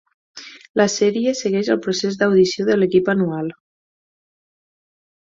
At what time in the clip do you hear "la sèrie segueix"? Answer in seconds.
0.81-1.69